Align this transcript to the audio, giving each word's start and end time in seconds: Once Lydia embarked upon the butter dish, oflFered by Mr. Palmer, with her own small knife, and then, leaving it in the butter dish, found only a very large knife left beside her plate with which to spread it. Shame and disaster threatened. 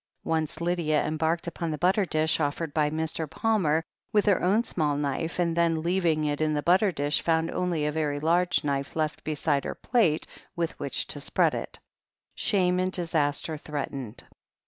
Once 0.23 0.59
Lydia 0.59 1.05
embarked 1.05 1.45
upon 1.45 1.69
the 1.69 1.77
butter 1.77 2.05
dish, 2.05 2.39
oflFered 2.39 2.73
by 2.73 2.89
Mr. 2.89 3.29
Palmer, 3.29 3.83
with 4.11 4.25
her 4.25 4.41
own 4.41 4.63
small 4.63 4.97
knife, 4.97 5.37
and 5.37 5.55
then, 5.55 5.83
leaving 5.83 6.23
it 6.25 6.41
in 6.41 6.55
the 6.55 6.63
butter 6.63 6.91
dish, 6.91 7.21
found 7.21 7.51
only 7.51 7.85
a 7.85 7.91
very 7.91 8.19
large 8.19 8.63
knife 8.63 8.95
left 8.95 9.23
beside 9.23 9.63
her 9.63 9.75
plate 9.75 10.25
with 10.55 10.71
which 10.79 11.05
to 11.05 11.21
spread 11.21 11.53
it. 11.53 11.77
Shame 12.33 12.79
and 12.79 12.91
disaster 12.91 13.59
threatened. 13.59 14.23